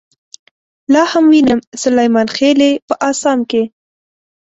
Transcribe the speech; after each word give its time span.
لاهم 0.93 1.23
وينم 1.31 1.59
سليمانخيلې 1.83 2.71
په 2.87 2.93
اسام 3.09 3.39
کې 3.49 3.63